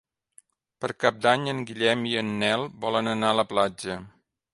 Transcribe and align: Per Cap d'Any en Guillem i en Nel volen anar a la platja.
Per 0.85 0.89
Cap 1.03 1.19
d'Any 1.25 1.45
en 1.51 1.59
Guillem 1.71 2.07
i 2.13 2.13
en 2.21 2.31
Nel 2.45 2.65
volen 2.87 3.11
anar 3.13 3.31
a 3.33 3.37
la 3.41 3.47
platja. 3.53 3.99